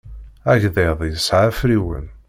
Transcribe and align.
Agḍiḍ 0.51 0.99
yesɛa 1.05 1.45
afriwen. 1.49 2.05